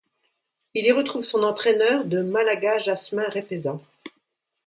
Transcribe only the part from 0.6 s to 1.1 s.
Il y